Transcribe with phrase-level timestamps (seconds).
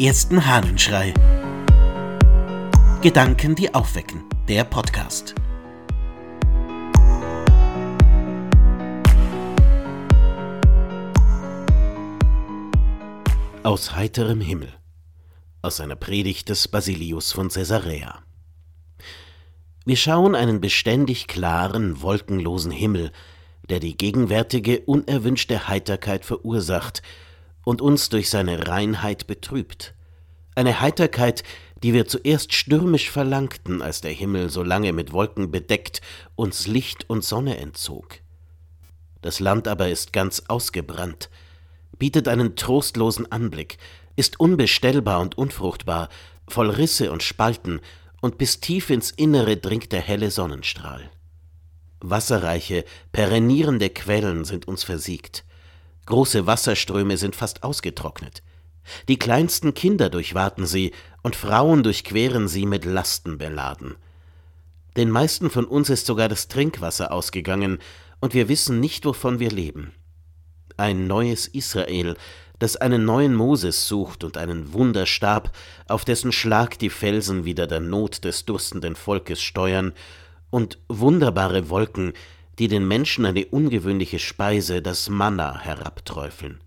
[0.00, 1.12] ersten Hahnenschrei.
[3.02, 4.24] Gedanken, die aufwecken.
[4.48, 5.34] Der Podcast.
[13.62, 14.72] Aus heiterem Himmel.
[15.60, 18.20] Aus einer Predigt des Basilius von Caesarea.
[19.84, 23.12] Wir schauen einen beständig klaren, wolkenlosen Himmel,
[23.68, 27.02] der die gegenwärtige unerwünschte Heiterkeit verursacht
[27.64, 29.94] und uns durch seine Reinheit betrübt.
[30.54, 31.42] Eine Heiterkeit,
[31.82, 36.00] die wir zuerst stürmisch verlangten, als der Himmel so lange mit Wolken bedeckt
[36.34, 38.20] uns Licht und Sonne entzog.
[39.22, 41.30] Das Land aber ist ganz ausgebrannt,
[41.98, 43.78] bietet einen trostlosen Anblick,
[44.16, 46.08] ist unbestellbar und unfruchtbar,
[46.48, 47.80] voll Risse und Spalten,
[48.20, 51.10] und bis tief ins Innere dringt der helle Sonnenstrahl.
[52.00, 55.44] Wasserreiche, perennierende Quellen sind uns versiegt.
[56.06, 58.42] Große Wasserströme sind fast ausgetrocknet.
[59.08, 60.92] Die kleinsten Kinder durchwaten sie,
[61.22, 63.96] und Frauen durchqueren sie mit Lasten beladen.
[64.96, 67.78] Den meisten von uns ist sogar das Trinkwasser ausgegangen,
[68.20, 69.92] und wir wissen nicht, wovon wir leben.
[70.76, 72.16] Ein neues Israel,
[72.58, 75.52] das einen neuen Moses sucht und einen Wunderstab,
[75.88, 79.92] auf dessen Schlag die Felsen wieder der Not des durstenden Volkes steuern,
[80.50, 82.12] und wunderbare Wolken,
[82.58, 86.60] die den Menschen eine ungewöhnliche Speise, das Manna, herabträufeln.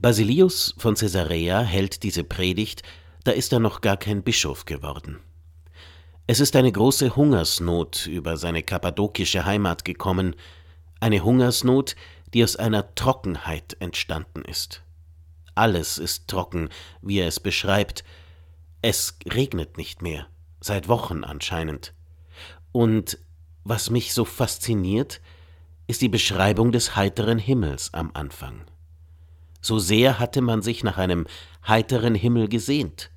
[0.00, 2.82] Basilius von Caesarea hält diese Predigt,
[3.24, 5.18] da ist er noch gar kein Bischof geworden.
[6.26, 10.36] Es ist eine große Hungersnot über seine kappadokische Heimat gekommen,
[11.00, 11.96] eine Hungersnot,
[12.34, 14.82] die aus einer Trockenheit entstanden ist.
[15.54, 16.68] Alles ist trocken,
[17.02, 18.04] wie er es beschreibt.
[18.82, 20.28] Es regnet nicht mehr,
[20.60, 21.94] seit Wochen anscheinend.
[22.70, 23.18] Und
[23.68, 25.20] was mich so fasziniert,
[25.86, 28.62] ist die Beschreibung des heiteren Himmels am Anfang.
[29.60, 31.26] So sehr hatte man sich nach einem
[31.66, 33.10] heiteren Himmel gesehnt.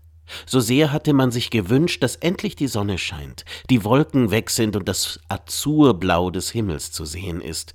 [0.45, 4.75] So sehr hatte man sich gewünscht, dass endlich die Sonne scheint, die Wolken weg sind
[4.75, 7.73] und das Azurblau des Himmels zu sehen ist.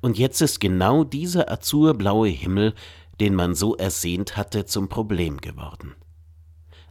[0.00, 2.74] Und jetzt ist genau dieser azurblaue Himmel,
[3.20, 5.94] den man so ersehnt hatte, zum Problem geworden.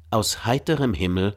[0.10, 1.36] Aus heiterem Himmel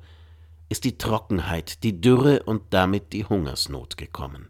[0.68, 4.48] ist die Trockenheit, die Dürre und damit die Hungersnot gekommen.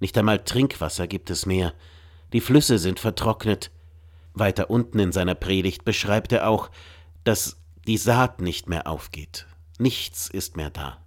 [0.00, 1.74] Nicht einmal Trinkwasser gibt es mehr,
[2.32, 3.70] die Flüsse sind vertrocknet.
[4.34, 6.70] Weiter unten in seiner Predigt beschreibt er auch,
[7.24, 9.46] dass die Saat nicht mehr aufgeht,
[9.78, 11.04] nichts ist mehr da.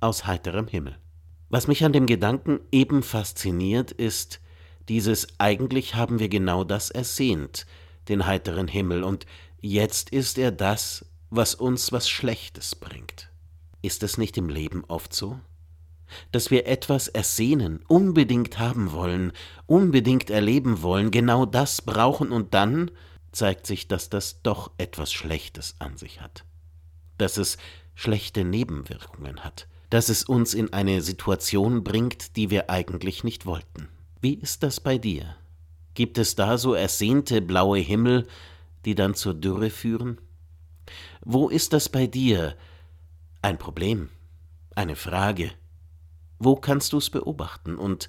[0.00, 0.98] Aus heiterem Himmel.
[1.48, 4.40] Was mich an dem Gedanken eben fasziniert, ist
[4.88, 7.66] dieses eigentlich haben wir genau das ersehnt,
[8.08, 9.26] den heiteren Himmel, und
[9.60, 13.31] jetzt ist er das, was uns was Schlechtes bringt.
[13.82, 15.38] Ist es nicht im Leben oft so?
[16.30, 19.32] Dass wir etwas ersehnen, unbedingt haben wollen,
[19.66, 22.90] unbedingt erleben wollen, genau das brauchen und dann
[23.32, 26.44] zeigt sich, dass das doch etwas Schlechtes an sich hat.
[27.18, 27.56] Dass es
[27.94, 33.88] schlechte Nebenwirkungen hat, dass es uns in eine Situation bringt, die wir eigentlich nicht wollten.
[34.20, 35.36] Wie ist das bei dir?
[35.94, 38.26] Gibt es da so ersehnte blaue Himmel,
[38.84, 40.20] die dann zur Dürre führen?
[41.24, 42.56] Wo ist das bei dir,
[43.42, 44.08] ein Problem,
[44.76, 45.50] eine Frage.
[46.38, 48.08] Wo kannst du es beobachten und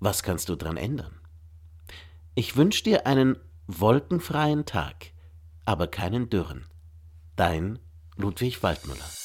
[0.00, 1.20] was kannst du dran ändern?
[2.34, 3.38] Ich wünsche dir einen
[3.68, 5.12] wolkenfreien Tag,
[5.64, 6.66] aber keinen dürren.
[7.36, 7.78] Dein
[8.16, 9.21] Ludwig Waldmüller.